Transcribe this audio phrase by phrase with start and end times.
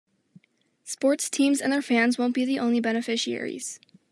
[0.83, 3.79] Sports teams and their fans won't be the only beneficiaries.